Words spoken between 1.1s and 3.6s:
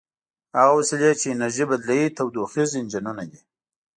چې انرژي بدلوي تودوخیز انجنونه دي.